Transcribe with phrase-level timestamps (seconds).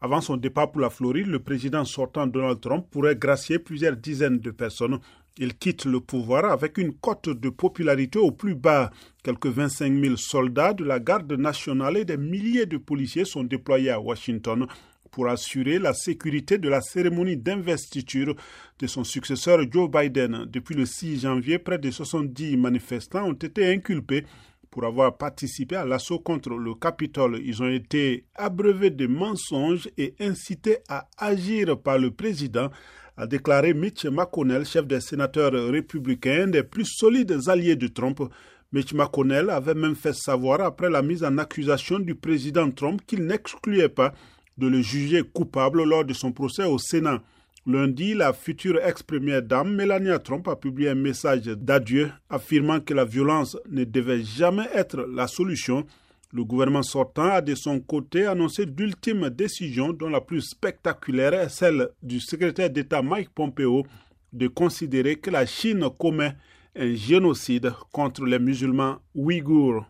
[0.00, 4.38] Avant son départ pour la Floride, le président sortant Donald Trump pourrait gracier plusieurs dizaines
[4.38, 5.00] de personnes.
[5.38, 8.90] Il quitte le pouvoir avec une cote de popularité au plus bas.
[9.24, 13.90] Quelques 25 000 soldats de la garde nationale et des milliers de policiers sont déployés
[13.90, 14.66] à Washington
[15.10, 18.36] pour assurer la sécurité de la cérémonie d'investiture
[18.78, 20.46] de son successeur Joe Biden.
[20.48, 24.24] Depuis le 6 janvier, près de 70 manifestants ont été inculpés
[24.70, 27.40] pour avoir participé à l'assaut contre le Capitole.
[27.44, 32.70] Ils ont été abreuvés de mensonges et incités à agir par le président,
[33.16, 38.20] a déclaré Mitch McConnell, chef des sénateurs républicains, des plus solides alliés de Trump.
[38.72, 43.24] Mitch McConnell avait même fait savoir après la mise en accusation du président Trump qu'il
[43.26, 44.12] n'excluait pas
[44.58, 47.22] de le juger coupable lors de son procès au Sénat.
[47.66, 53.04] Lundi, la future ex-première dame Melania Trump a publié un message d'adieu affirmant que la
[53.04, 55.84] violence ne devait jamais être la solution.
[56.32, 61.48] Le gouvernement sortant a de son côté annoncé d'ultimes décisions dont la plus spectaculaire est
[61.48, 63.84] celle du secrétaire d'État Mike Pompeo
[64.32, 66.34] de considérer que la Chine commet
[66.76, 69.84] un génocide contre les musulmans ouïghours.